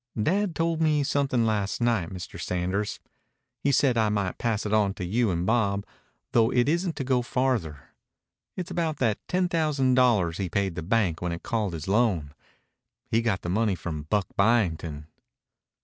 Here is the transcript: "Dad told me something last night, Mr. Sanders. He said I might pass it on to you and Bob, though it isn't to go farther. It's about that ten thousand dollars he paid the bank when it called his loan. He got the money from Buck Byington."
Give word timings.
"Dad 0.19 0.55
told 0.55 0.81
me 0.81 1.03
something 1.03 1.45
last 1.45 1.79
night, 1.79 2.09
Mr. 2.09 2.41
Sanders. 2.41 2.99
He 3.59 3.71
said 3.71 3.99
I 3.99 4.09
might 4.09 4.39
pass 4.39 4.65
it 4.65 4.73
on 4.73 4.95
to 4.95 5.05
you 5.05 5.29
and 5.29 5.45
Bob, 5.45 5.85
though 6.31 6.49
it 6.49 6.67
isn't 6.67 6.95
to 6.95 7.03
go 7.03 7.21
farther. 7.21 7.89
It's 8.57 8.71
about 8.71 8.97
that 8.97 9.19
ten 9.27 9.47
thousand 9.47 9.93
dollars 9.93 10.37
he 10.39 10.49
paid 10.49 10.73
the 10.73 10.81
bank 10.81 11.21
when 11.21 11.31
it 11.31 11.43
called 11.43 11.73
his 11.73 11.87
loan. 11.87 12.33
He 13.11 13.21
got 13.21 13.43
the 13.43 13.49
money 13.49 13.75
from 13.75 14.07
Buck 14.09 14.25
Byington." 14.35 15.05